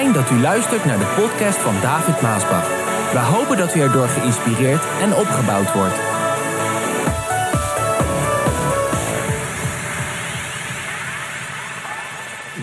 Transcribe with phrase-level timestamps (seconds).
[0.00, 2.68] Dat u luistert naar de podcast van David Maasbach.
[3.12, 5.94] We hopen dat u erdoor geïnspireerd en opgebouwd wordt.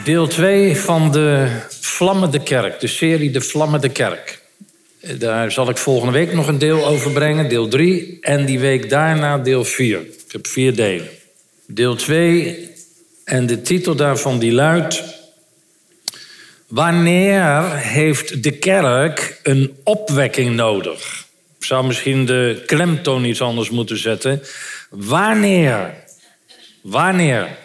[0.03, 1.47] Deel 2 van de
[1.81, 4.41] Vlammende Kerk, de serie De Vlammende Kerk.
[5.17, 8.17] Daar zal ik volgende week nog een deel over brengen, deel 3.
[8.21, 9.99] En die week daarna deel 4.
[9.99, 11.09] Ik heb vier delen.
[11.65, 12.69] Deel 2
[13.23, 15.16] en de titel daarvan die luidt...
[16.67, 21.25] Wanneer heeft de kerk een opwekking nodig?
[21.59, 24.41] Ik zou misschien de klemtoon iets anders moeten zetten.
[24.89, 25.93] Wanneer?
[26.81, 27.57] Wanneer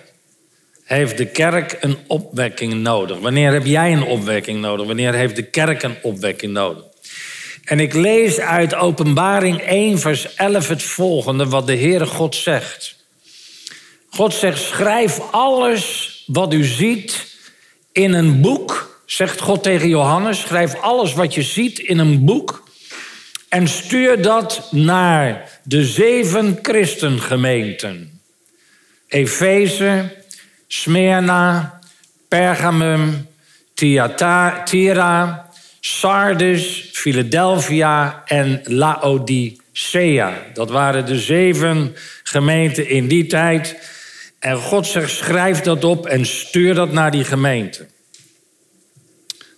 [0.85, 3.19] heeft de kerk een opwekking nodig?
[3.19, 4.87] Wanneer heb jij een opwekking nodig?
[4.87, 6.85] Wanneer heeft de kerk een opwekking nodig?
[7.65, 12.95] En ik lees uit Openbaring 1, vers 11 het volgende, wat de Heere God zegt.
[14.11, 17.27] God zegt: schrijf alles wat u ziet
[17.93, 20.41] in een boek, zegt God tegen Johannes.
[20.41, 22.69] Schrijf alles wat je ziet in een boek
[23.49, 28.21] en stuur dat naar de zeven christengemeenten.
[29.09, 30.17] Efeze,
[30.67, 31.79] Smyrna,
[32.29, 33.27] Pergamum,
[33.75, 35.49] Thyatira,
[35.81, 40.33] Sardis, Philadelphia en Laodicea.
[40.55, 43.77] Dat waren de zeven gemeenten in die tijd.
[44.39, 47.87] En God zegt: schrijf dat op en stuur dat naar die gemeente.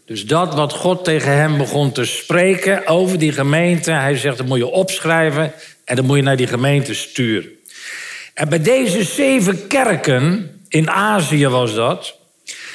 [0.06, 4.46] Dus dat wat God tegen hem begon te spreken over die gemeente, hij zegt: dat
[4.46, 5.52] moet je opschrijven
[5.84, 7.50] en dan moet je naar die gemeente sturen.
[8.34, 12.18] En bij deze zeven kerken, in Azië was dat,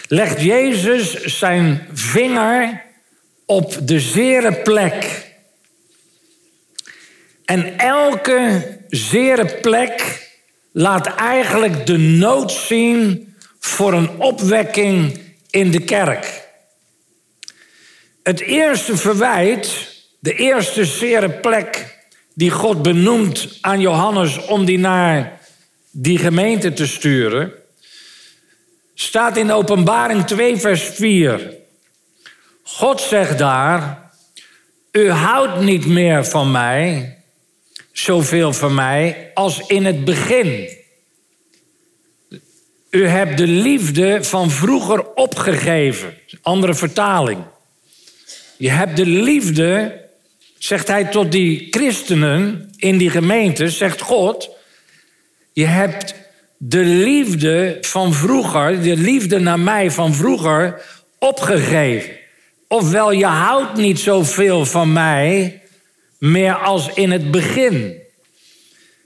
[0.07, 2.81] legt Jezus zijn vinger
[3.45, 5.27] op de zere plek.
[7.45, 10.27] En elke zere plek
[10.71, 15.19] laat eigenlijk de nood zien voor een opwekking
[15.49, 16.48] in de kerk.
[18.29, 21.97] Het eerste verwijt, de eerste zere plek
[22.33, 25.39] die God benoemt aan Johannes om die naar
[25.91, 27.51] die gemeente te sturen,
[28.93, 31.53] staat in Openbaring 2, vers 4.
[32.63, 34.11] God zegt daar,
[34.91, 37.17] u houdt niet meer van mij,
[37.91, 40.69] zoveel van mij, als in het begin.
[42.89, 46.13] U hebt de liefde van vroeger opgegeven.
[46.41, 47.43] Andere vertaling.
[48.59, 50.01] Je hebt de liefde,
[50.57, 54.49] zegt hij tot die christenen in die gemeente, zegt God.
[55.53, 56.15] Je hebt
[56.57, 60.81] de liefde van vroeger, de liefde naar mij van vroeger,
[61.19, 62.11] opgegeven.
[62.67, 65.61] Ofwel, je houdt niet zoveel van mij
[66.17, 68.01] meer als in het begin.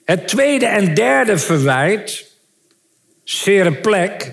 [0.05, 2.25] Het tweede en derde verwijt,
[3.23, 4.31] zere plek,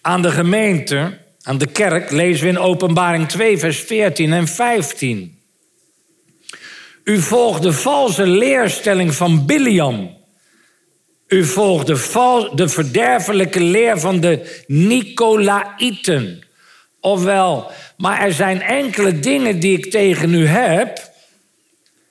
[0.00, 5.38] aan de gemeente, aan de kerk, lezen we in Openbaring 2, vers 14 en 15.
[7.04, 10.16] U volgt de valse leerstelling van Biliam.
[11.26, 16.42] U volgt de, de verderfelijke leer van de Nicolaïten.
[17.00, 21.12] Ofwel, maar er zijn enkele dingen die ik tegen u heb.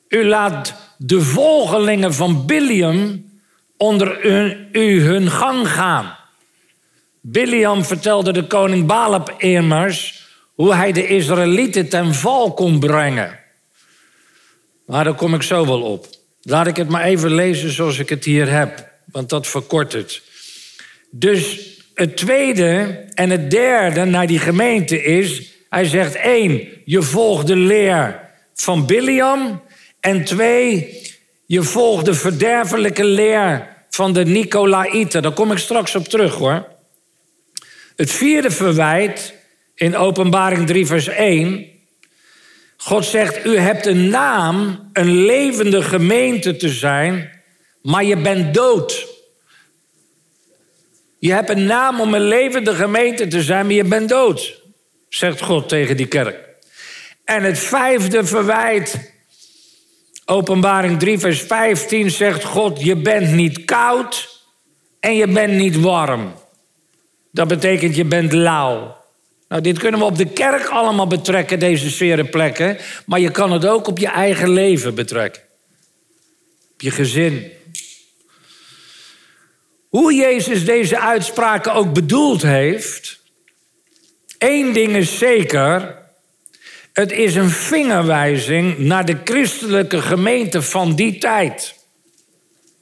[0.08, 3.26] U laat de volgelingen van Biliam
[3.78, 4.26] onder
[4.72, 6.18] u, hun gang gaan.
[7.26, 13.40] Biliam vertelde de koning Balap immers hoe hij de Israëlieten ten val kon brengen.
[14.86, 16.08] Maar daar kom ik zo wel op.
[16.42, 20.22] Laat ik het maar even lezen zoals ik het hier heb, want dat verkort het.
[21.12, 21.60] Dus
[21.94, 27.56] het tweede en het derde naar die gemeente is hij zegt één, je volgt de
[27.56, 29.62] leer van Biliam.
[30.00, 31.02] En twee,
[31.46, 35.22] je volgt de verderfelijke leer van de Nicolaïten.
[35.22, 36.73] Daar kom ik straks op terug hoor.
[37.96, 39.34] Het vierde verwijt
[39.76, 41.66] in Openbaring 3, vers 1.
[42.78, 47.42] God zegt: U hebt een naam, een levende gemeente te zijn,
[47.82, 49.08] maar je bent dood.
[51.20, 54.62] Je hebt een naam om een levende gemeente te zijn, maar je bent dood
[55.16, 56.50] zegt God tegen die kerk.
[57.26, 59.12] En het vijfde verwijt,
[60.26, 64.42] Openbaring 3, vers 15, zegt God: Je bent niet koud
[65.00, 66.34] en je bent niet warm.
[67.34, 68.98] Dat betekent je bent lauw.
[69.48, 72.78] Nou, dit kunnen we op de kerk allemaal betrekken, deze zere plekken.
[73.06, 75.42] Maar je kan het ook op je eigen leven betrekken.
[76.74, 77.52] Op je gezin.
[79.90, 83.22] Hoe Jezus deze uitspraken ook bedoeld heeft,
[84.44, 85.98] Eén ding is zeker.
[86.94, 91.76] Het is een vingerwijzing naar de christelijke gemeente van die tijd.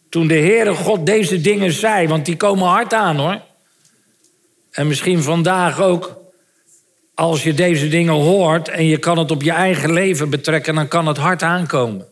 [0.09, 3.41] Toen de Heere God deze dingen zei, want die komen hard aan hoor.
[4.71, 6.21] En misschien vandaag ook
[7.15, 10.87] als je deze dingen hoort en je kan het op je eigen leven betrekken, dan
[10.87, 12.07] kan het hard aankomen.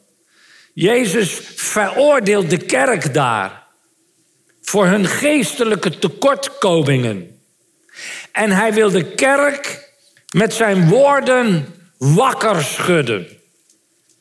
[0.74, 3.68] Jezus veroordeelt de kerk daar
[4.62, 7.42] voor hun geestelijke tekortkomingen.
[8.32, 9.92] En hij wil de kerk
[10.34, 11.66] met zijn woorden
[11.98, 13.28] wakker schudden.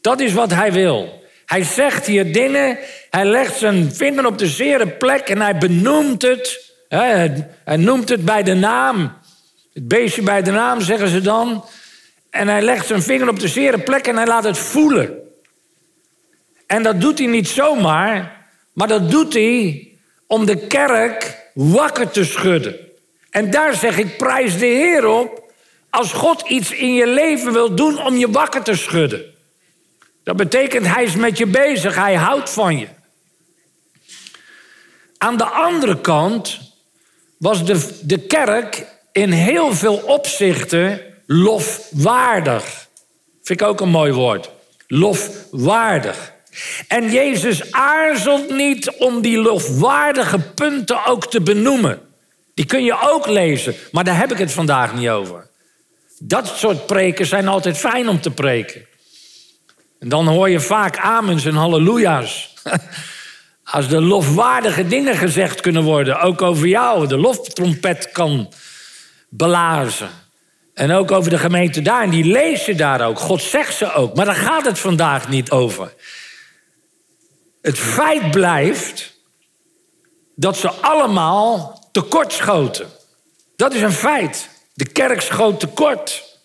[0.01, 1.23] Dat is wat hij wil.
[1.47, 2.79] Hij zegt hier dingen,
[3.11, 6.68] hij legt zijn vinger op de zere plek en hij benoemt het.
[6.89, 9.13] Hij noemt het bij de naam.
[9.73, 11.65] Het beestje bij de naam zeggen ze dan.
[12.31, 15.19] En hij legt zijn vinger op de zere plek en hij laat het voelen.
[16.67, 19.89] En dat doet hij niet zomaar, maar dat doet hij
[20.27, 22.77] om de kerk wakker te schudden.
[23.31, 25.53] En daar zeg ik prijs de Heer op
[25.91, 29.23] als God iets in je leven wil doen om je wakker te schudden.
[30.25, 32.89] Dat betekent hij is met je bezig, hij houdt van je.
[35.19, 36.68] Aan de andere kant
[37.39, 42.89] was de, de kerk in heel veel opzichten lofwaardig.
[43.43, 44.51] Vind ik ook een mooi woord.
[44.87, 46.33] Lofwaardig.
[46.89, 52.01] En Jezus aarzelt niet om die lofwaardige punten ook te benoemen.
[52.55, 55.47] Die kun je ook lezen, maar daar heb ik het vandaag niet over.
[56.19, 58.87] Dat soort preken zijn altijd fijn om te preken.
[59.99, 62.55] En dan hoor je vaak amens en halleluja's.
[63.71, 68.53] Als de lofwaardige dingen gezegd kunnen worden, ook over jou, de loftrompet kan
[69.29, 70.11] blazen.
[70.75, 73.19] En ook over de gemeente daar, en die lees je daar ook.
[73.19, 75.95] God zegt ze ook, maar daar gaat het vandaag niet over.
[77.63, 79.17] Het feit blijft
[80.37, 82.87] dat ze allemaal tekortschoten.
[83.57, 84.49] Dat is een feit.
[84.75, 86.39] De kerk schoot tekort.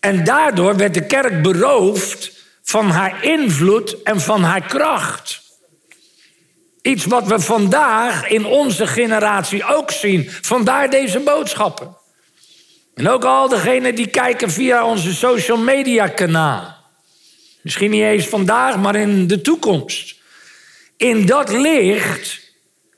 [0.00, 5.47] En daardoor werd de kerk beroofd van haar invloed en van haar kracht.
[6.88, 10.30] Iets wat we vandaag in onze generatie ook zien.
[10.30, 11.96] Vandaar deze boodschappen.
[12.94, 16.76] En ook al degenen die kijken via onze social media kanaal.
[17.62, 20.14] Misschien niet eens vandaag, maar in de toekomst.
[20.96, 22.40] In dat licht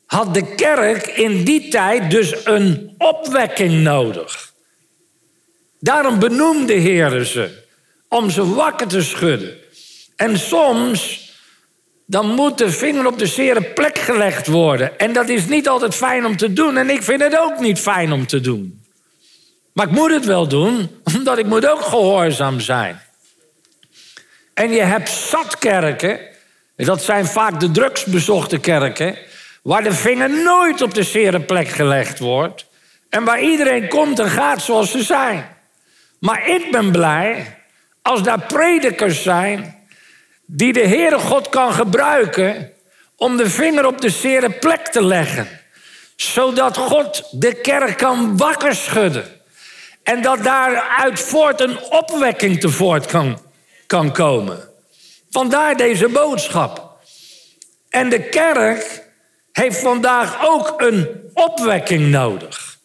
[0.06, 4.52] had de kerk in die tijd dus een opwekking nodig.
[5.80, 7.64] Daarom benoemde Heer ze,
[8.08, 9.56] om ze wakker te schudden.
[10.16, 11.19] En soms,
[12.10, 14.98] dan moet de vinger op de zere plek gelegd worden.
[14.98, 16.76] En dat is niet altijd fijn om te doen.
[16.76, 18.84] En ik vind het ook niet fijn om te doen.
[19.72, 23.00] Maar ik moet het wel doen, omdat ik moet ook gehoorzaam zijn.
[24.54, 26.20] En je hebt zat kerken
[26.76, 29.16] dat zijn vaak de drugsbezochte kerken,
[29.62, 32.66] waar de vinger nooit op de zere plek gelegd wordt
[33.08, 35.56] en waar iedereen komt en gaat zoals ze zijn.
[36.20, 37.56] Maar ik ben blij
[38.02, 39.79] als daar predikers zijn
[40.52, 42.72] die de Heere God kan gebruiken
[43.16, 45.48] om de vinger op de zere plek te leggen,
[46.16, 49.24] zodat God de kerk kan wakker schudden
[50.02, 53.40] en dat daaruit voort een opwekking tevoort kan,
[53.86, 54.58] kan komen.
[55.30, 56.98] Vandaar deze boodschap.
[57.88, 59.02] En de kerk
[59.52, 62.78] heeft vandaag ook een opwekking nodig.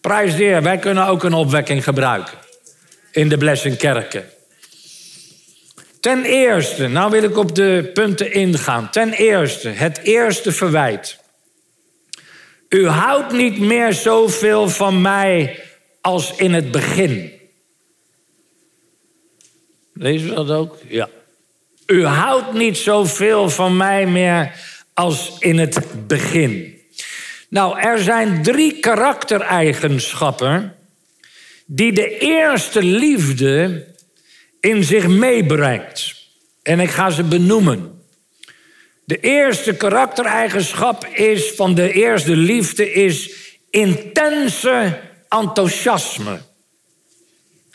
[0.00, 2.38] Prijs de Heer, wij kunnen ook een opwekking gebruiken.
[3.12, 4.24] In de Blessing Kerken.
[6.02, 8.90] Ten eerste, nou wil ik op de punten ingaan.
[8.90, 11.18] Ten eerste, het eerste verwijt.
[12.68, 15.60] U houdt niet meer zoveel van mij
[16.00, 17.32] als in het begin.
[19.94, 20.78] Lezen we dat ook?
[20.88, 21.08] Ja.
[21.86, 24.52] U houdt niet zoveel van mij meer
[24.94, 26.80] als in het begin.
[27.48, 30.76] Nou, er zijn drie karaktereigenschappen
[31.66, 33.90] die de eerste liefde
[34.62, 36.14] in zich meebrengt.
[36.62, 38.02] En ik ga ze benoemen.
[39.04, 43.30] De eerste karaktereigenschap is van de eerste liefde is
[43.70, 46.40] intense enthousiasme.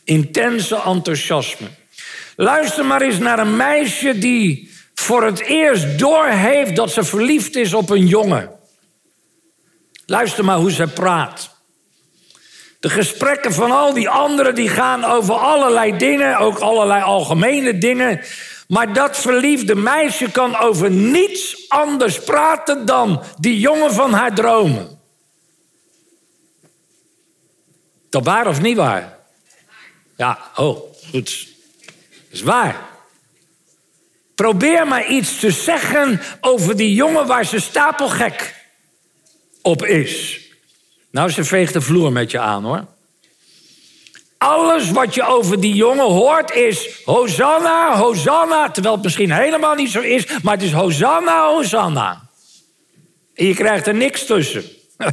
[0.04, 1.68] Intense enthousiasme.
[2.36, 7.74] Luister maar eens naar een meisje die voor het eerst doorheeft dat ze verliefd is
[7.74, 8.50] op een jongen.
[10.06, 11.57] Luister maar hoe ze praat.
[12.88, 18.22] De gesprekken van al die anderen die gaan over allerlei dingen, ook allerlei algemene dingen.
[18.68, 25.00] Maar dat verliefde meisje kan over niets anders praten dan die jongen van haar dromen.
[28.10, 29.18] Dat waar of niet waar?
[30.18, 30.80] Ja, oh,
[31.10, 31.48] goed
[32.30, 32.90] is waar.
[34.36, 38.56] Probeer maar iets te zeggen over die jongen waar ze stapelgek
[39.62, 40.46] op is.
[41.12, 42.86] Nou, ze veegt de vloer met je aan hoor.
[44.38, 48.70] Alles wat je over die jongen hoort is Hosanna, Hosanna.
[48.70, 52.22] Terwijl het misschien helemaal niet zo is, maar het is Hosanna, Hosanna.
[53.34, 54.64] Je krijgt er niks tussen.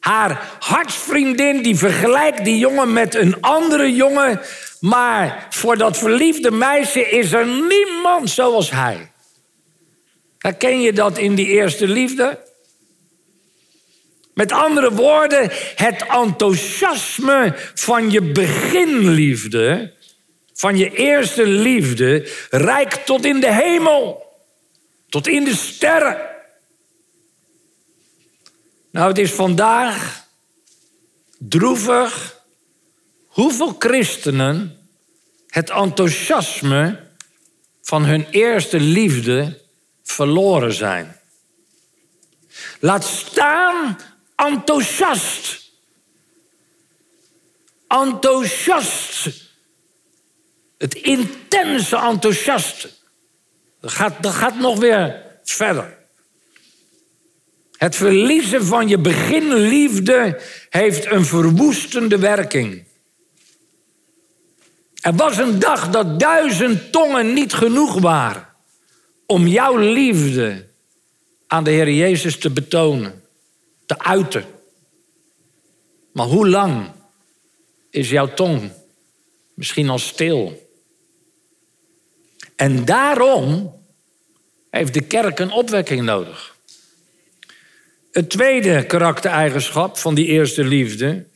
[0.00, 4.40] Haar hartsvriendin die vergelijkt die jongen met een andere jongen.
[4.80, 9.12] Maar voor dat verliefde meisje is er niemand zoals hij.
[10.38, 12.38] Herken je dat in die eerste liefde?
[14.34, 19.94] Met andere woorden, het enthousiasme van je beginliefde,
[20.54, 24.26] van je eerste liefde, reikt tot in de hemel,
[25.08, 26.18] tot in de sterren.
[28.90, 30.26] Nou, het is vandaag
[31.38, 32.40] droevig
[33.26, 34.78] hoeveel christenen
[35.48, 37.00] het enthousiasme
[37.82, 39.60] van hun eerste liefde
[40.02, 41.16] verloren zijn.
[42.80, 43.98] Laat staan
[44.36, 45.72] enthousiast.
[47.88, 49.42] Enthousiast.
[50.78, 52.90] Het intense enthousiaste.
[53.80, 55.96] Dat gaat, dat gaat nog weer verder.
[57.76, 62.84] Het verliezen van je beginliefde heeft een verwoestende werking.
[65.00, 68.48] Er was een dag dat duizend tongen niet genoeg waren
[69.26, 70.66] om jouw liefde
[71.46, 73.22] aan de Heer Jezus te betonen,
[73.86, 74.44] te uiten.
[76.12, 76.90] Maar hoe lang
[77.90, 78.72] is jouw tong
[79.54, 80.68] misschien al stil?
[82.56, 83.74] En daarom
[84.70, 86.56] heeft de kerk een opwekking nodig.
[88.12, 91.26] Het tweede karaktereigenschap van die eerste liefde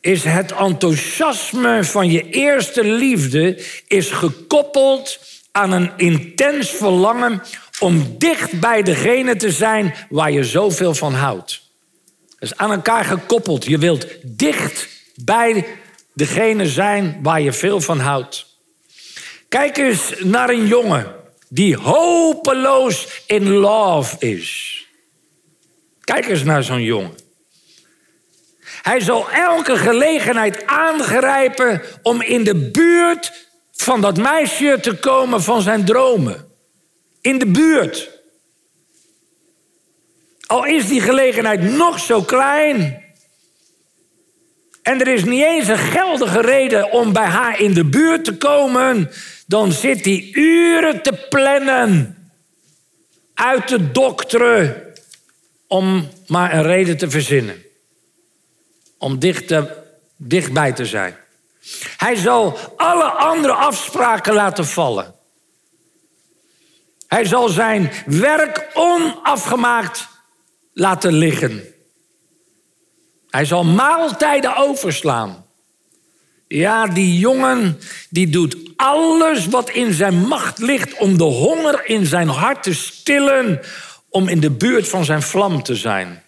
[0.00, 5.18] is het enthousiasme van je eerste liefde is gekoppeld
[5.50, 7.42] aan een intens verlangen
[7.78, 11.62] om dicht bij degene te zijn waar je zoveel van houdt.
[12.28, 13.64] Dat is aan elkaar gekoppeld.
[13.64, 15.66] Je wilt dicht bij
[16.12, 18.46] degene zijn waar je veel van houdt.
[19.48, 21.14] Kijk eens naar een jongen
[21.48, 24.82] die hopeloos in love is.
[26.00, 27.14] Kijk eens naar zo'n jongen.
[28.82, 35.62] Hij zal elke gelegenheid aangrijpen om in de buurt van dat meisje te komen van
[35.62, 36.43] zijn dromen.
[37.24, 38.10] In de buurt.
[40.46, 43.02] Al is die gelegenheid nog zo klein.
[44.82, 48.36] En er is niet eens een geldige reden om bij haar in de buurt te
[48.36, 49.10] komen.
[49.46, 52.16] Dan zit hij uren te plannen.
[53.34, 54.94] Uit te dokteren.
[55.66, 57.62] Om maar een reden te verzinnen.
[58.98, 59.54] Om dicht
[60.16, 61.16] dichtbij te zijn.
[61.96, 65.13] Hij zal alle andere afspraken laten vallen.
[67.14, 70.08] Hij zal zijn werk onafgemaakt
[70.72, 71.62] laten liggen.
[73.30, 75.46] Hij zal maaltijden overslaan.
[76.48, 77.78] Ja, die jongen
[78.10, 82.74] die doet alles wat in zijn macht ligt om de honger in zijn hart te
[82.74, 83.60] stillen,
[84.08, 86.22] om in de buurt van zijn vlam te zijn.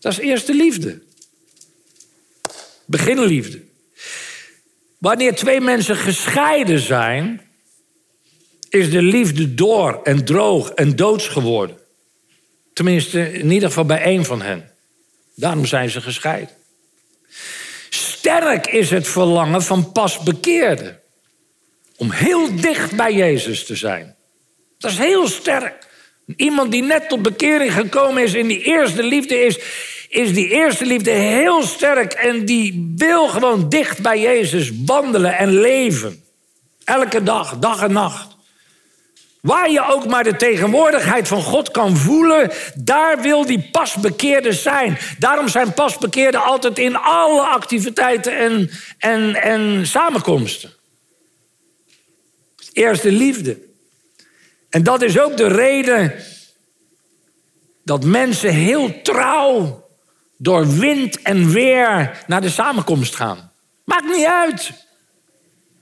[0.00, 1.02] Dat is eerste liefde.
[2.84, 3.62] Beginliefde.
[4.98, 7.40] Wanneer twee mensen gescheiden zijn,
[8.74, 11.78] is de liefde door en droog en doods geworden.
[12.72, 14.70] Tenminste, in ieder geval bij één van hen.
[15.34, 16.54] Daarom zijn ze gescheiden.
[17.88, 21.00] Sterk is het verlangen van pasbekeerden.
[21.96, 24.16] Om heel dicht bij Jezus te zijn.
[24.78, 25.86] Dat is heel sterk.
[26.36, 29.58] Iemand die net tot bekering gekomen is in die eerste liefde is,
[30.08, 35.60] is die eerste liefde heel sterk en die wil gewoon dicht bij Jezus wandelen en
[35.60, 36.24] leven.
[36.84, 38.33] Elke dag, dag en nacht.
[39.44, 44.98] Waar je ook maar de tegenwoordigheid van God kan voelen, daar wil die pasbekeerde zijn.
[45.18, 50.72] Daarom zijn pasbekeerden altijd in alle activiteiten en, en, en samenkomsten.
[52.72, 53.58] Eerste liefde.
[54.70, 56.14] En dat is ook de reden
[57.82, 59.88] dat mensen heel trouw
[60.36, 63.52] door wind en weer naar de samenkomst gaan.
[63.84, 64.70] Maakt niet uit.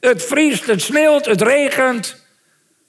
[0.00, 2.21] Het vriest, het sneeuwt, het regent.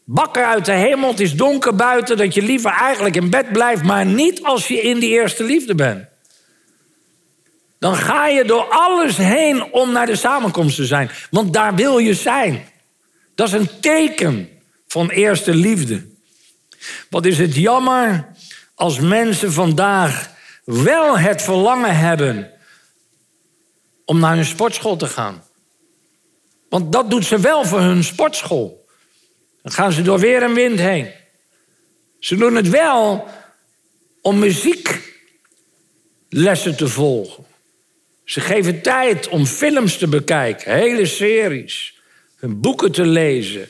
[0.06, 3.84] Bakken uit de hemel, het is donker buiten, dat je liever eigenlijk in bed blijft,
[3.84, 6.06] maar niet als je in die eerste liefde bent.
[7.80, 11.98] Dan ga je door alles heen om naar de samenkomst te zijn, want daar wil
[11.98, 12.66] je zijn.
[13.36, 14.50] Dat is een teken
[14.88, 16.06] van eerste liefde.
[17.10, 18.28] Wat is het jammer
[18.76, 20.32] als mensen vandaag
[20.64, 22.52] wel het verlangen hebben
[24.06, 25.44] om naar hun sportschool te gaan.
[26.70, 28.83] Want dat doet ze wel voor hun sportschool.
[29.64, 31.12] Dan gaan ze door weer en wind heen.
[32.20, 33.28] Ze doen het wel
[34.22, 35.08] om muzieklessen
[36.78, 37.46] te volgen.
[38.24, 42.02] Ze geven tijd om films te bekijken, hele series,
[42.36, 43.70] hun boeken te lezen.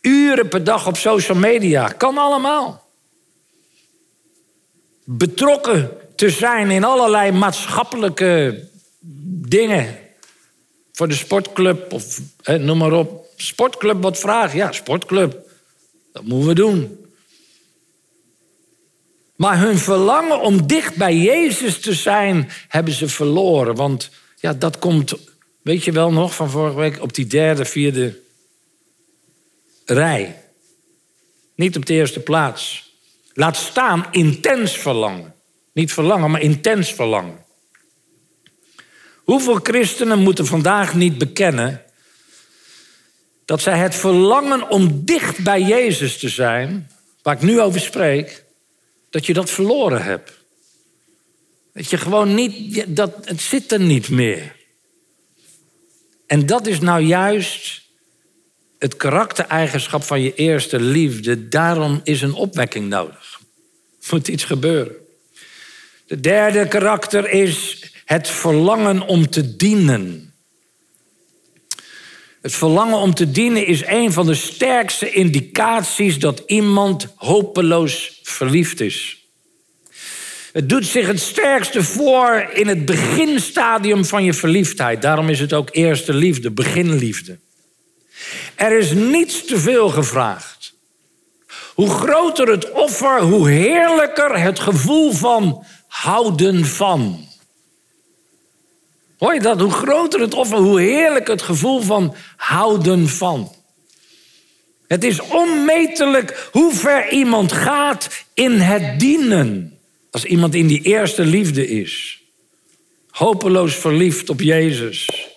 [0.00, 2.84] Uren per dag op social media, kan allemaal
[5.04, 8.62] betrokken te zijn in allerlei maatschappelijke
[9.48, 9.98] dingen.
[10.92, 13.23] Voor de sportclub of noem maar op.
[13.36, 14.52] Sportclub wat vraagt.
[14.52, 15.50] Ja, sportclub.
[16.12, 16.98] Dat moeten we doen.
[19.36, 23.74] Maar hun verlangen om dicht bij Jezus te zijn, hebben ze verloren.
[23.74, 25.14] Want ja, dat komt,
[25.62, 28.20] weet je wel nog, van vorige week op die derde, vierde
[29.84, 30.42] rij.
[31.54, 32.92] Niet op de eerste plaats.
[33.32, 35.34] Laat staan intens verlangen.
[35.72, 37.44] Niet verlangen, maar intens verlangen.
[39.24, 41.82] Hoeveel christenen moeten vandaag niet bekennen
[43.44, 46.90] dat zij het verlangen om dicht bij Jezus te zijn,
[47.22, 48.44] waar ik nu over spreek,
[49.10, 50.32] dat je dat verloren hebt.
[51.72, 54.56] Dat je gewoon niet, dat, het zit er niet meer.
[56.26, 57.82] En dat is nou juist
[58.78, 61.48] het karaktereigenschap van je eerste liefde.
[61.48, 63.40] Daarom is een opwekking nodig.
[64.00, 64.96] Er moet iets gebeuren.
[66.06, 70.33] De derde karakter is het verlangen om te dienen.
[72.44, 78.80] Het verlangen om te dienen is een van de sterkste indicaties dat iemand hopeloos verliefd
[78.80, 79.26] is.
[80.52, 85.02] Het doet zich het sterkste voor in het beginstadium van je verliefdheid.
[85.02, 87.38] Daarom is het ook eerste liefde, beginliefde.
[88.54, 90.74] Er is niets te veel gevraagd.
[91.74, 97.23] Hoe groter het offer, hoe heerlijker het gevoel van houden van.
[99.18, 99.60] Hoor je dat?
[99.60, 103.52] Hoe groter het offer, hoe heerlijk het gevoel van houden van.
[104.86, 109.78] Het is onmetelijk hoe ver iemand gaat in het dienen.
[110.10, 112.22] Als iemand in die eerste liefde is.
[113.10, 115.28] Hopeloos verliefd op Jezus.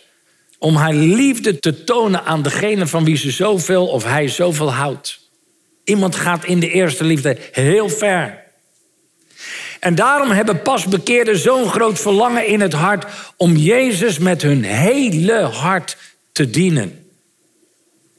[0.59, 5.19] Om haar liefde te tonen aan degene van wie ze zoveel of hij zoveel houdt.
[5.83, 8.46] Iemand gaat in de eerste liefde heel ver.
[9.79, 13.05] En daarom hebben pasbekeerden zo'n groot verlangen in het hart
[13.37, 15.97] om Jezus met hun hele hart
[16.31, 17.09] te dienen.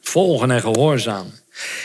[0.01, 1.27] Volgen en gehoorzaam.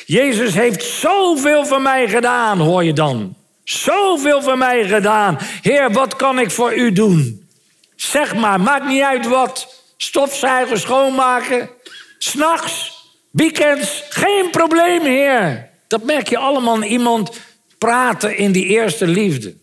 [0.06, 3.36] Jezus heeft zoveel voor mij gedaan, hoor je dan.
[3.64, 5.38] Zoveel voor mij gedaan.
[5.62, 7.48] Heer, wat kan ik voor u doen?
[7.96, 9.82] Zeg maar, maakt niet uit wat.
[9.98, 11.70] Stofzuigen, schoonmaken.
[12.18, 12.92] S'nachts,
[13.32, 15.70] weekends, geen probleem, Heer.
[15.88, 17.32] Dat merk je allemaal iemand
[17.78, 19.56] praten in die eerste liefde.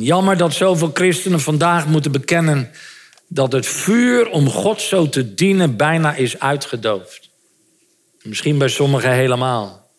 [0.00, 2.70] Jammer dat zoveel christenen vandaag moeten bekennen
[3.28, 7.30] dat het vuur om God zo te dienen bijna is uitgedoofd.
[8.22, 9.90] Misschien bij sommigen helemaal.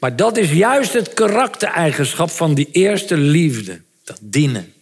[0.00, 4.72] Maar dat is juist het karaktereigenschap van die eerste liefde, dat dienen.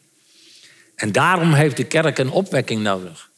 [0.94, 3.30] En daarom heeft de kerk een opwekking nodig.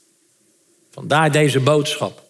[0.92, 2.22] Vandaar deze boodschap.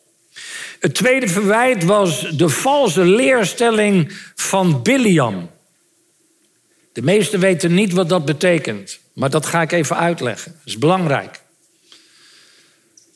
[0.81, 5.51] Het tweede verwijt was de valse leerstelling van Biliam.
[6.95, 10.53] De meesten weten niet wat dat betekent, maar dat ga ik even uitleggen.
[10.53, 11.41] Dat is belangrijk.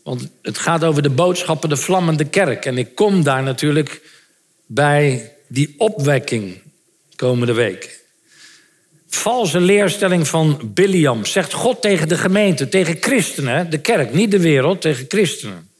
[0.03, 2.65] Want het gaat over de boodschappen, de vlammende kerk.
[2.65, 4.03] En ik kom daar natuurlijk
[4.67, 6.61] bij die opwekking
[7.17, 8.01] komende week.
[9.09, 11.25] Valse leerstelling van Biliam.
[11.25, 15.71] Zegt God tegen de gemeente, tegen christenen, de kerk, niet de wereld, tegen christenen.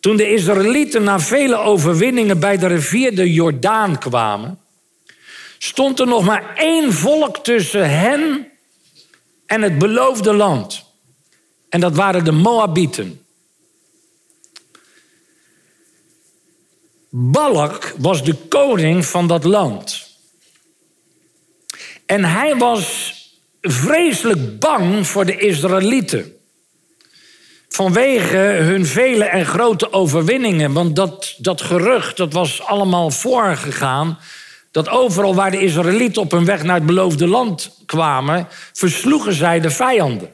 [0.00, 4.58] Toen de Israëlieten na vele overwinningen bij de rivier de Jordaan kwamen,
[5.58, 8.48] stond er nog maar één volk tussen hen
[9.46, 10.84] en het beloofde land.
[11.68, 13.22] En dat waren de Moabieten.
[17.10, 20.06] Balak was de koning van dat land.
[22.06, 23.14] En hij was
[23.60, 26.32] vreselijk bang voor de Israëlieten.
[27.68, 30.72] Vanwege hun vele en grote overwinningen.
[30.72, 34.18] Want dat, dat gerucht dat was allemaal voorgegaan
[34.78, 39.60] dat overal waar de Israëlieten op hun weg naar het beloofde land kwamen, versloegen zij
[39.60, 40.30] de vijanden.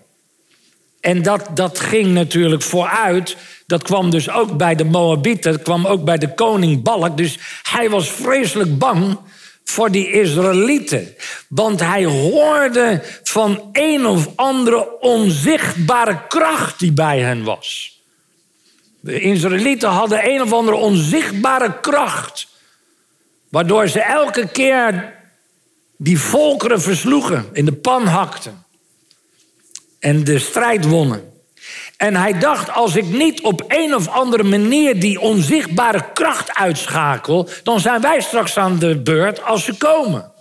[1.01, 3.37] En dat, dat ging natuurlijk vooruit.
[3.67, 7.17] Dat kwam dus ook bij de Moabieten, dat kwam ook bij de koning Balk.
[7.17, 9.19] Dus hij was vreselijk bang
[9.65, 11.15] voor die Israëlieten.
[11.49, 18.01] Want hij hoorde van een of andere onzichtbare kracht die bij hen was.
[19.01, 22.53] De Israëlieten hadden een of andere onzichtbare kracht.
[23.55, 25.15] Waardoor ze elke keer
[25.97, 28.65] die volkeren versloegen, in de pan hakten.
[29.99, 31.33] En de strijd wonnen.
[31.97, 37.49] En hij dacht, als ik niet op een of andere manier die onzichtbare kracht uitschakel,
[37.63, 40.33] dan zijn wij straks aan de beurt als ze komen.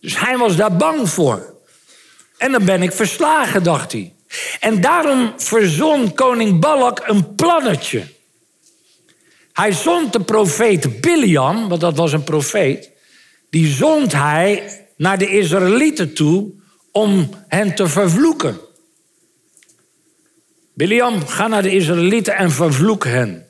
[0.00, 1.54] Dus hij was daar bang voor.
[2.36, 4.14] En dan ben ik verslagen, dacht hij.
[4.60, 8.18] En daarom verzon koning Balak een plannetje.
[9.52, 12.90] Hij zond de profeet Biliam, want dat was een profeet,
[13.50, 16.50] die zond hij naar de Israëlieten toe
[16.92, 18.60] om hen te vervloeken.
[20.74, 23.48] Biliam, ga naar de Israëlieten en vervloek hen.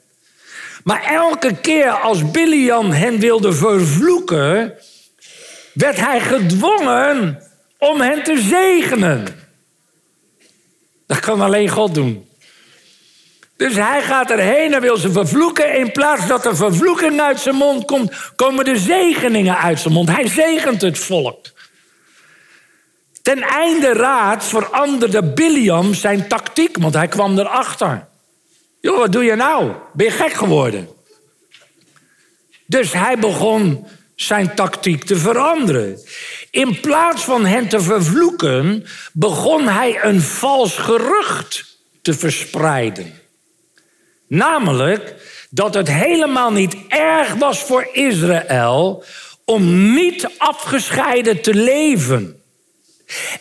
[0.85, 4.75] Maar elke keer als Biliam hen wilde vervloeken,
[5.73, 7.43] werd hij gedwongen
[7.79, 9.25] om hen te zegenen.
[11.07, 12.30] Dat kan alleen God doen.
[13.61, 15.75] Dus hij gaat erheen en wil ze vervloeken.
[15.75, 20.09] In plaats dat er vervloeking uit zijn mond komt, komen de zegeningen uit zijn mond.
[20.09, 21.47] Hij zegent het volk.
[23.23, 28.07] Ten einde raad veranderde Biliam zijn tactiek, want hij kwam erachter.
[28.81, 29.73] Joh, wat doe je nou?
[29.93, 30.89] Ben je gek geworden?
[32.67, 36.01] Dus hij begon zijn tactiek te veranderen.
[36.51, 43.20] In plaats van hen te vervloeken, begon hij een vals gerucht te verspreiden.
[44.31, 45.15] Namelijk
[45.51, 49.05] dat het helemaal niet erg was voor Israël
[49.45, 52.43] om niet afgescheiden te leven.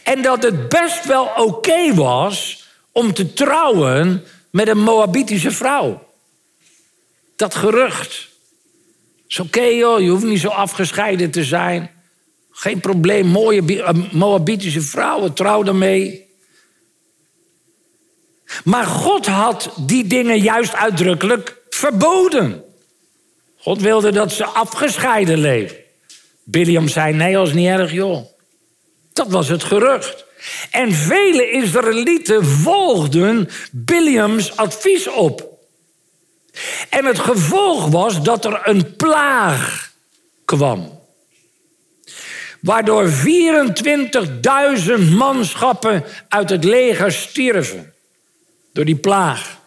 [0.04, 6.08] En dat het best wel oké was om te trouwen met een Moabitische vrouw.
[7.36, 8.28] Dat gerucht.
[9.28, 11.91] Is oké joh, je hoeft niet zo afgescheiden te zijn.
[12.52, 16.28] Geen probleem, mooie eh, Moabitische vrouwen, trouw daarmee.
[18.63, 22.63] Maar God had die dingen juist uitdrukkelijk verboden.
[23.57, 25.77] God wilde dat ze afgescheiden leven.
[26.43, 28.25] Biliam zei: Nee, dat is niet erg, joh.
[29.13, 30.25] Dat was het gerucht.
[30.71, 35.47] En vele Israëlieten volgden Biliams advies op.
[36.89, 39.91] En het gevolg was dat er een plaag
[40.45, 40.99] kwam.
[42.62, 43.13] Waardoor 24.000
[45.12, 47.93] manschappen uit het leger stierven.
[48.73, 49.58] Door die plaag.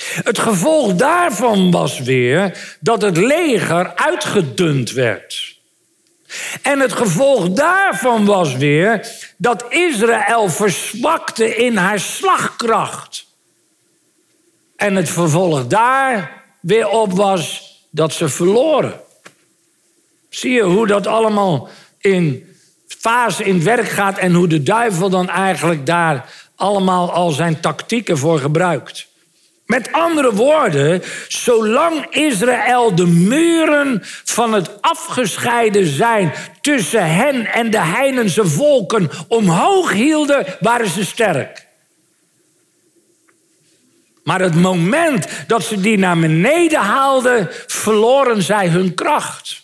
[0.00, 5.58] Het gevolg daarvan was weer dat het leger uitgedund werd.
[6.62, 13.26] En het gevolg daarvan was weer dat Israël verzwakte in haar slagkracht.
[14.76, 19.00] En het vervolg daar weer op was dat ze verloren.
[20.28, 22.54] Zie je hoe dat allemaal in
[22.86, 28.18] fase in werk gaat en hoe de duivel dan eigenlijk daar allemaal al zijn tactieken
[28.18, 29.08] voor gebruikt.
[29.66, 37.80] Met andere woorden, zolang Israël de muren van het afgescheiden zijn tussen hen en de
[37.80, 41.66] heidense volken omhoog hielden, waren ze sterk.
[44.24, 49.62] Maar het moment dat ze die naar beneden haalden, verloren zij hun kracht.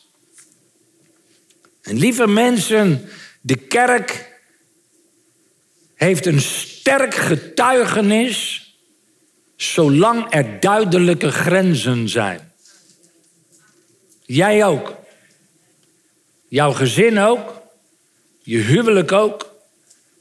[1.83, 3.09] En lieve mensen,
[3.41, 4.33] de kerk
[5.95, 6.41] heeft een
[6.87, 8.70] sterk getuigenis
[9.57, 12.53] zolang er duidelijke grenzen zijn.
[14.25, 14.94] Jij ook.
[16.49, 17.62] Jouw gezin ook.
[18.42, 19.55] Je huwelijk ook.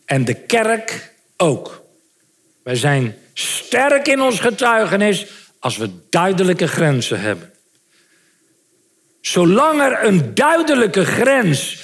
[0.05, 1.83] En de kerk ook.
[2.63, 5.25] Wij zijn sterk in ons getuigenis
[5.59, 7.53] als we duidelijke grenzen hebben.
[9.21, 11.83] Zolang er een duidelijke grens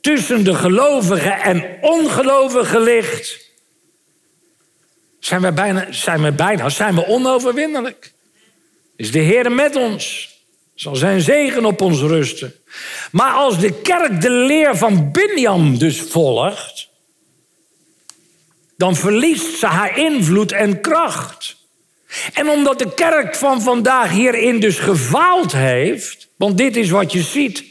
[0.00, 3.43] tussen de gelovigen en ongelovigen ligt,
[5.24, 8.12] zijn we bijna, zijn we, bijna, zijn we onoverwinnelijk.
[8.96, 10.32] Is de Heer met ons?
[10.74, 12.54] Zal zijn zegen op ons rusten.
[13.10, 16.88] Maar als de kerk de leer van Binjam dus volgt,
[18.76, 21.56] dan verliest ze haar invloed en kracht.
[22.32, 27.22] En omdat de kerk van vandaag hierin dus gefaald heeft, want dit is wat je
[27.22, 27.64] ziet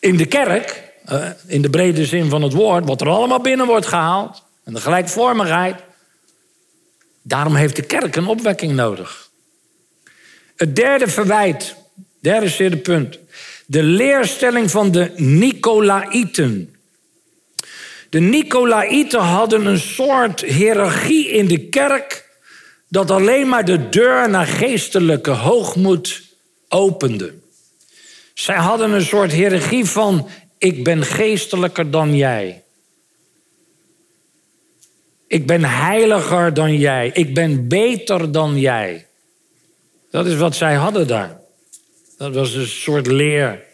[0.00, 3.66] in de kerk, eh, in de brede zin van het woord, wat er allemaal binnen
[3.66, 5.84] wordt gehaald, en de gelijkvormigheid,
[7.26, 9.30] daarom heeft de kerk een opwekking nodig.
[10.56, 11.74] Het derde verwijt,
[12.20, 13.18] derde zerde punt,
[13.66, 16.76] de leerstelling van de Nicolaïten.
[18.10, 22.28] De Nicolaïten hadden een soort hiërarchie in de kerk
[22.88, 26.22] dat alleen maar de deur naar geestelijke hoogmoed
[26.68, 27.34] opende.
[28.34, 32.64] Zij hadden een soort hiërarchie van ik ben geestelijker dan jij.
[35.26, 37.10] Ik ben heiliger dan jij.
[37.12, 39.06] Ik ben beter dan jij.
[40.10, 41.40] Dat is wat zij hadden daar.
[42.18, 43.64] Dat was een soort leer.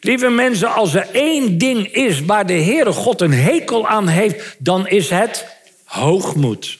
[0.00, 4.56] Lieve mensen, als er één ding is waar de Heere God een hekel aan heeft,
[4.58, 5.46] dan is het
[5.84, 6.78] hoogmoed.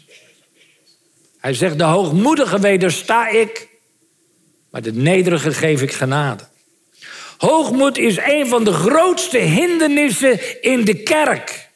[1.39, 3.69] Hij zegt, de hoogmoedige wedersta ik,
[4.71, 6.45] maar de nederige geef ik genade.
[7.39, 11.70] Hoogmoed is een van de grootste hindernissen in de kerk.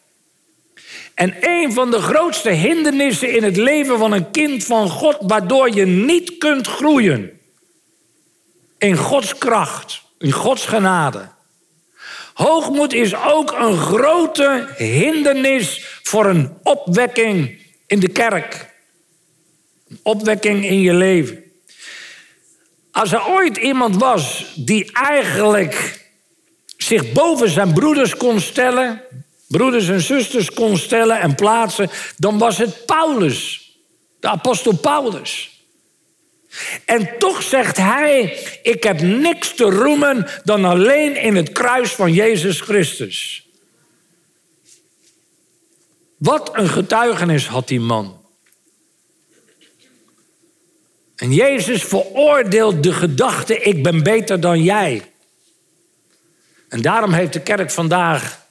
[1.15, 5.75] En een van de grootste hindernissen in het leven van een kind van God, waardoor
[5.75, 7.41] je niet kunt groeien
[8.79, 11.29] in Gods kracht, in Gods genade.
[12.35, 18.73] Hoogmoed is ook een grote hindernis voor een opwekking in de kerk.
[19.89, 21.45] Een opwekking in je leven.
[22.91, 26.03] Als er ooit iemand was die eigenlijk
[26.77, 29.03] zich boven zijn broeders kon stellen,
[29.47, 33.71] broeders en zusters kon stellen en plaatsen, dan was het Paulus,
[34.21, 35.55] de apostel Paulus.
[36.85, 42.13] En toch zegt hij: Ik heb niks te roemen dan alleen in het kruis van
[42.13, 43.47] Jezus Christus.
[46.17, 48.23] Wat een getuigenis had die man.
[51.17, 55.13] En Jezus veroordeelt de gedachte: Ik ben beter dan jij.
[56.69, 58.44] En daarom heeft de kerk vandaag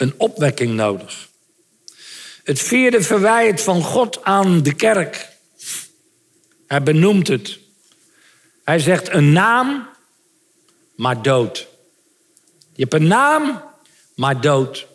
[0.00, 1.28] een opwekking nodig.
[2.44, 5.28] Het vierde verwijt van God aan de kerk.
[6.66, 7.58] Hij benoemt het.
[8.64, 9.88] Hij zegt een naam,
[10.94, 11.68] maar dood.
[12.72, 13.62] Je hebt een naam,
[14.14, 14.86] maar dood.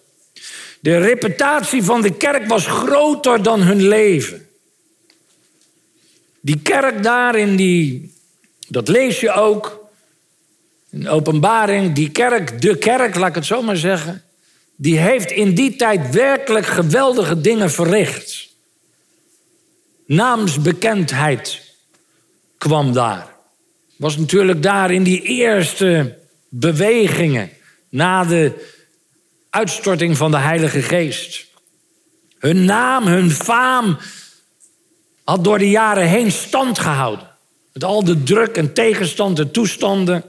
[0.80, 4.48] De reputatie van de kerk was groter dan hun leven.
[6.42, 8.14] Die kerk daar in die,
[8.68, 9.90] dat lees je ook
[10.90, 14.24] in openbaring, die kerk, de kerk, laat ik het zo maar zeggen,
[14.76, 18.50] die heeft in die tijd werkelijk geweldige dingen verricht.
[20.06, 21.62] Naamsbekendheid
[22.58, 23.36] kwam daar.
[23.96, 26.18] Was natuurlijk daar in die eerste
[26.50, 27.50] bewegingen
[27.90, 28.74] na de
[29.50, 31.46] uitstorting van de Heilige Geest.
[32.40, 33.98] Hun naam, hun faam
[35.24, 37.28] had door de jaren heen stand gehouden.
[37.74, 40.24] Met al de druk en tegenstand en toestanden.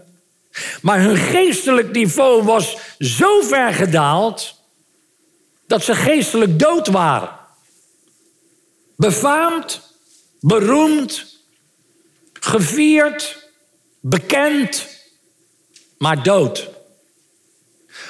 [0.83, 4.61] Maar hun geestelijk niveau was zo ver gedaald
[5.67, 7.31] dat ze geestelijk dood waren.
[8.97, 9.81] Befaamd,
[10.41, 11.41] beroemd,
[12.33, 13.51] gevierd,
[14.01, 14.87] bekend,
[15.99, 16.69] maar dood.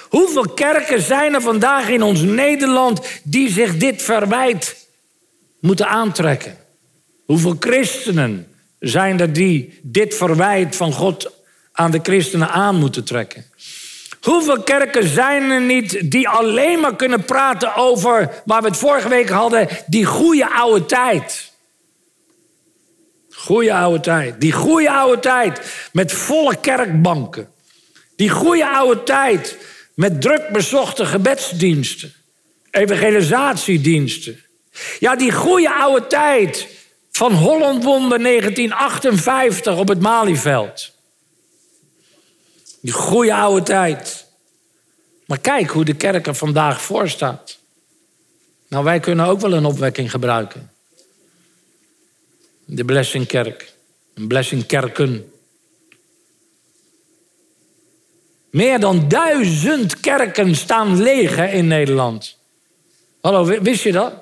[0.09, 4.89] Hoeveel kerken zijn er vandaag in ons Nederland die zich dit verwijt
[5.61, 6.59] moeten aantrekken?
[7.25, 11.36] Hoeveel christenen zijn er die dit verwijt van God
[11.77, 13.45] aan de christenen aan moeten trekken?
[14.21, 19.09] Hoeveel kerken zijn er niet die alleen maar kunnen praten over waar we het vorige
[19.09, 21.55] week hadden, die goede oude tijd?
[23.31, 24.41] Goeie oude tijd.
[24.41, 25.61] Die goede oude tijd
[25.93, 27.49] met volle kerkbanken.
[28.17, 29.57] Die goede oude tijd
[29.95, 32.15] met druk bezochte gebedsdiensten.
[32.71, 34.45] Evangelisatiediensten.
[34.99, 36.69] Ja, die goede oude tijd
[37.11, 40.96] van Holland Wonder 1958 op het Malieveld.
[42.87, 44.27] Die goede oude tijd.
[45.27, 47.59] Maar kijk hoe de kerk er vandaag voor staat.
[48.69, 50.71] Nou, wij kunnen ook wel een opwekking gebruiken.
[52.65, 53.73] De Blessingkerk.
[54.15, 55.33] Een Blessingkerken.
[58.51, 62.37] Meer dan duizend kerken staan leeg in Nederland.
[63.21, 64.13] Hallo, wist je dat?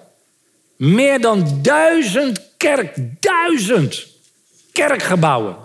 [0.76, 4.06] Meer dan duizend kerk, duizend
[4.72, 5.56] kerkgebouwen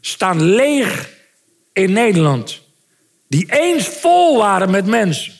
[0.00, 1.12] staan leeg
[1.74, 2.60] in Nederland.
[3.28, 5.32] Die eens vol waren met mensen.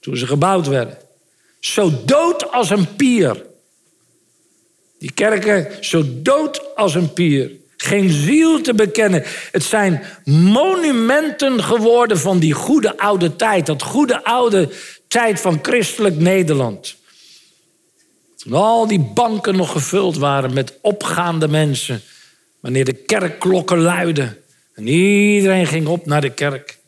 [0.00, 0.98] Toen ze gebouwd werden.
[1.60, 3.44] Zo dood als een pier.
[4.98, 7.50] Die kerken zo dood als een pier.
[7.76, 9.22] Geen ziel te bekennen.
[9.50, 13.66] Het zijn monumenten geworden van die goede oude tijd.
[13.66, 14.68] Dat goede oude
[15.08, 16.96] tijd van christelijk Nederland.
[18.36, 22.02] Toen al die banken nog gevuld waren met opgaande mensen.
[22.60, 24.36] Wanneer de kerkklokken luidden.
[24.76, 26.78] En iedereen ging op naar de kerk.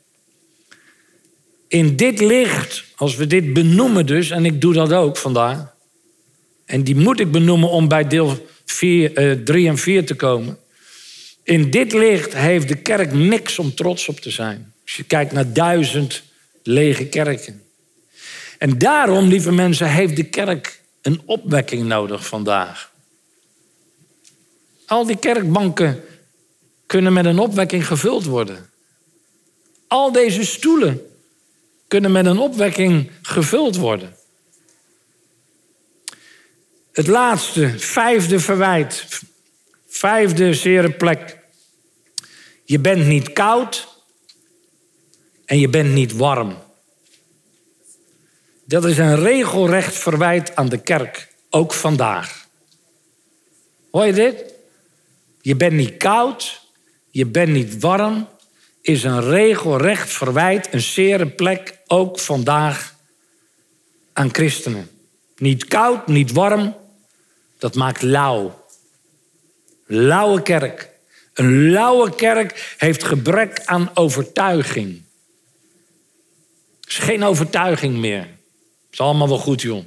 [1.68, 5.74] In dit licht, als we dit benoemen dus, en ik doe dat ook vandaag.
[6.64, 10.59] En die moet ik benoemen om bij deel 4, 3 eh, en 4 te komen.
[11.42, 14.72] In dit licht heeft de kerk niks om trots op te zijn.
[14.85, 16.22] Als je kijkt naar duizend
[16.62, 17.62] lege kerken.
[18.59, 22.92] En daarom, lieve mensen, heeft de kerk een opwekking nodig vandaag.
[24.87, 26.03] Al die kerkbanken
[26.88, 28.70] kunnen met een opwekking gevuld worden.
[29.87, 31.11] Al deze stoelen
[31.88, 34.16] kunnen met een opwekking gevuld worden.
[36.92, 39.07] Het laatste, vijfde verwijt.
[39.87, 41.38] Vijfde zere plek.
[42.64, 43.88] Je bent niet koud
[45.44, 46.57] en je bent niet warm.
[48.64, 52.46] Dat is een regelrecht verwijt aan de kerk, ook vandaag.
[53.90, 54.55] Hoor je dit?
[55.40, 56.67] Je bent niet koud,
[57.10, 58.28] je bent niet warm,
[58.80, 62.94] is een regelrecht verwijt, een zere plek, ook vandaag
[64.12, 64.90] aan christenen.
[65.36, 66.76] Niet koud, niet warm,
[67.58, 68.66] dat maakt lauw.
[69.86, 70.90] Lauwe kerk.
[71.34, 75.02] Een lauwe kerk heeft gebrek aan overtuiging.
[76.80, 78.28] geen overtuiging meer.
[78.90, 79.84] Is allemaal wel goed, joh.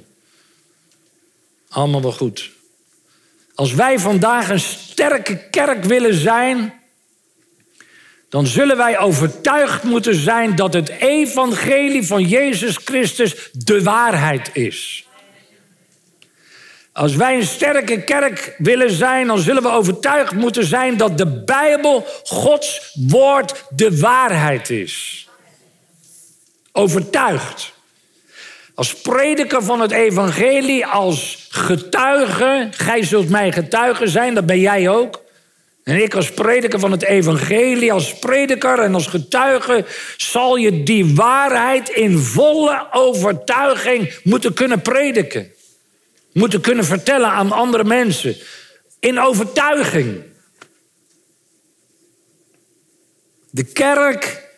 [1.68, 2.50] Allemaal wel goed.
[3.54, 6.81] Als wij vandaag een sterke kerk willen zijn,
[8.32, 15.06] dan zullen wij overtuigd moeten zijn dat het evangelie van Jezus Christus de waarheid is.
[16.92, 21.42] Als wij een sterke kerk willen zijn, dan zullen we overtuigd moeten zijn dat de
[21.44, 25.28] Bijbel, Gods woord, de waarheid is.
[26.72, 27.72] Overtuigd.
[28.74, 34.88] Als prediker van het evangelie, als getuige, gij zult mij getuigen zijn, dat ben jij
[34.88, 35.20] ook.
[35.84, 39.84] En ik als prediker van het evangelie, als prediker en als getuige,
[40.16, 45.52] zal je die waarheid in volle overtuiging moeten kunnen prediken.
[46.32, 48.36] Moeten kunnen vertellen aan andere mensen.
[49.00, 50.22] In overtuiging.
[53.50, 54.50] De kerk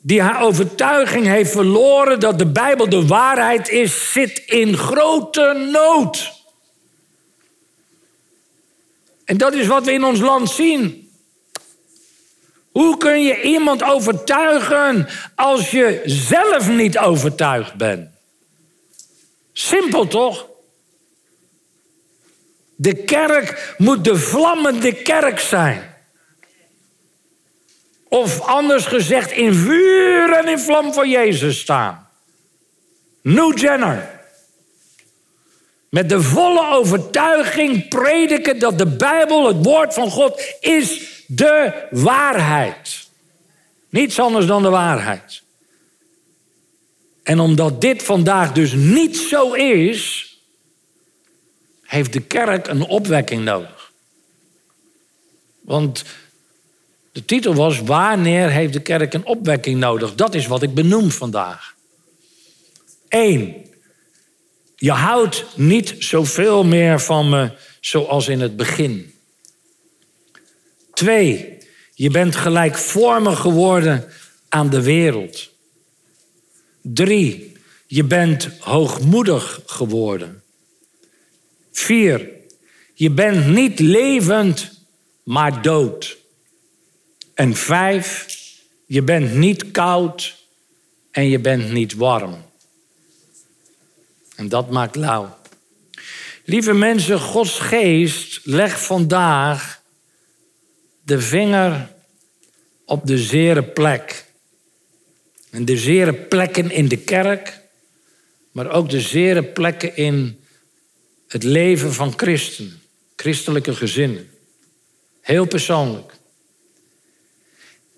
[0.00, 6.37] die haar overtuiging heeft verloren dat de Bijbel de waarheid is, zit in grote nood.
[9.28, 11.10] En dat is wat we in ons land zien.
[12.70, 18.08] Hoe kun je iemand overtuigen als je zelf niet overtuigd bent?
[19.52, 20.46] Simpel toch?
[22.76, 25.96] De kerk moet de vlammende kerk zijn.
[28.08, 32.08] Of anders gezegd, in vuur en in vlam voor Jezus staan.
[33.22, 34.17] New Jenner.
[35.88, 43.08] Met de volle overtuiging prediken dat de Bijbel, het woord van God, is de waarheid.
[43.88, 45.42] Niets anders dan de waarheid.
[47.22, 50.28] En omdat dit vandaag dus niet zo is,
[51.82, 53.92] heeft de kerk een opwekking nodig.
[55.60, 56.04] Want
[57.12, 60.14] de titel was: Wanneer heeft de kerk een opwekking nodig?
[60.14, 61.74] Dat is wat ik benoem vandaag.
[63.08, 63.67] Eén,
[64.80, 69.14] je houdt niet zoveel meer van me zoals in het begin.
[70.92, 71.58] Twee,
[71.94, 74.12] je bent gelijkvormig geworden
[74.48, 75.50] aan de wereld.
[76.82, 77.52] Drie,
[77.86, 80.42] je bent hoogmoedig geworden.
[81.72, 82.30] Vier,
[82.94, 84.70] je bent niet levend,
[85.22, 86.16] maar dood.
[87.34, 88.26] En vijf,
[88.86, 90.36] je bent niet koud
[91.10, 92.47] en je bent niet warm.
[94.38, 95.38] En dat maakt lauw.
[96.44, 99.82] Lieve mensen, Gods geest legt vandaag
[101.02, 101.88] de vinger
[102.84, 104.24] op de zere plek.
[105.50, 107.60] En de zere plekken in de kerk,
[108.52, 110.40] maar ook de zere plekken in
[111.28, 112.80] het leven van christenen,
[113.16, 114.30] christelijke gezinnen.
[115.20, 116.12] Heel persoonlijk.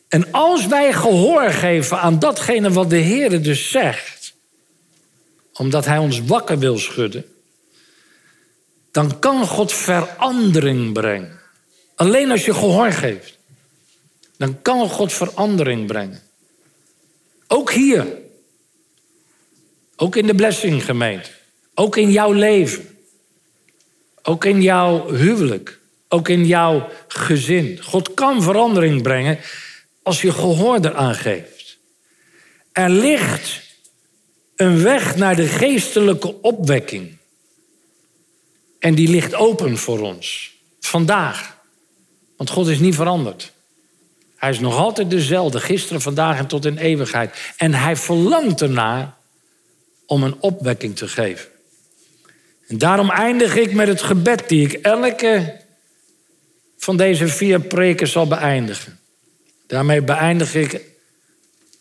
[0.09, 4.10] En als wij gehoor geven aan datgene wat de Heer dus zegt,
[5.53, 7.25] omdat Hij ons wakker wil schudden,
[8.91, 11.39] dan kan God verandering brengen.
[11.95, 13.39] Alleen als je gehoor geeft,
[14.37, 16.23] dan kan God verandering brengen.
[17.47, 18.07] Ook hier,
[19.97, 21.31] ook in de Blessing gemeente,
[21.75, 22.91] ook in jouw leven.
[24.23, 25.79] Ook in jouw huwelijk.
[26.09, 27.83] Ook in jouw gezin.
[27.83, 29.39] God kan verandering brengen
[30.03, 31.79] als je gehoor eraan geeft.
[32.73, 33.63] Er ligt
[34.61, 37.17] een weg naar de geestelijke opwekking.
[38.79, 40.55] En die ligt open voor ons.
[40.81, 41.57] Vandaag.
[42.37, 43.53] Want God is niet veranderd.
[44.37, 47.53] Hij is nog altijd dezelfde, gisteren, vandaag en tot in eeuwigheid.
[47.57, 49.15] En hij verlangt ernaar
[50.07, 51.49] om een opwekking te geven.
[52.67, 55.61] En daarom eindig ik met het gebed die ik elke
[56.79, 58.99] van deze vier preken zal beëindigen.
[59.67, 60.81] Daarmee beëindig ik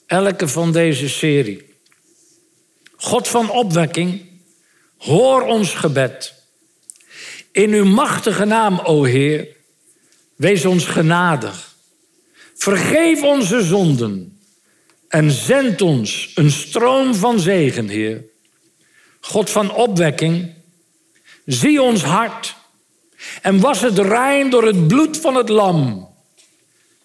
[0.05, 1.68] elke van deze serie.
[2.99, 4.21] God van opwekking,
[4.97, 6.33] hoor ons gebed.
[7.51, 9.47] In uw machtige naam, o Heer,
[10.36, 11.76] wees ons genadig.
[12.55, 14.39] Vergeef onze zonden
[15.07, 18.24] en zend ons een stroom van zegen, Heer.
[19.19, 20.59] God van opwekking,
[21.49, 22.55] Zie ons hart
[23.41, 26.07] en was het rein door het bloed van het lam.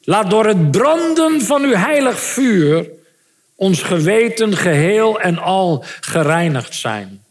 [0.01, 2.91] Laat door het branden van uw heilig vuur
[3.57, 7.25] ons geweten geheel en al gereinigd zijn.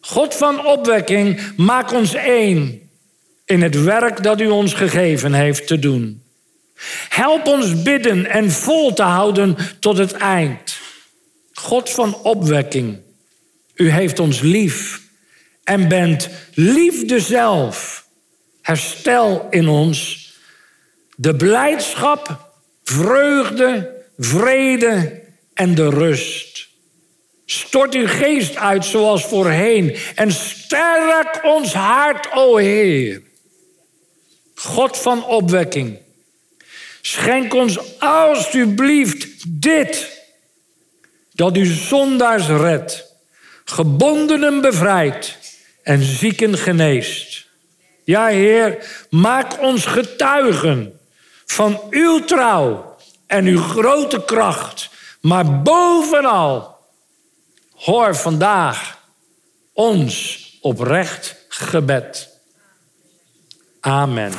[0.00, 2.90] God van opwekking, maak ons één
[3.44, 6.22] in het werk dat u ons gegeven heeft te doen.
[7.08, 10.78] Help ons bidden en vol te houden tot het eind.
[11.52, 12.98] God van opwekking,
[13.74, 15.00] u heeft ons lief
[15.64, 18.06] en bent liefde zelf.
[18.62, 20.28] Herstel in ons
[21.16, 22.52] de blijdschap,
[22.84, 25.22] vreugde, vrede
[25.54, 26.68] en de rust.
[27.46, 33.22] Stort uw geest uit zoals voorheen en sterk ons hart, o Heer.
[34.54, 35.98] God van opwekking,
[37.00, 40.22] schenk ons alstublieft dit,
[41.32, 43.14] dat u zondaars redt,
[43.64, 45.38] gebondenen bevrijdt
[45.82, 47.46] en zieken geneest.
[48.04, 51.00] Ja, Heer, maak ons getuigen
[51.46, 52.89] van uw trouw
[53.30, 56.78] en uw grote kracht, maar bovenal
[57.74, 58.98] hoor vandaag
[59.72, 62.28] ons oprecht gebed.
[63.80, 64.32] Amen.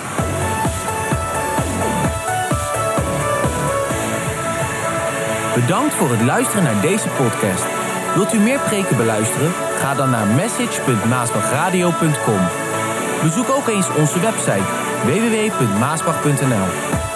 [5.53, 7.65] Bedankt voor het luisteren naar deze podcast.
[8.15, 9.51] Wilt u meer preken beluisteren?
[9.51, 12.47] Ga dan naar message.maasbachradio.com.
[13.23, 14.65] Bezoek ook eens onze website
[15.05, 17.11] www.maasbach.nl.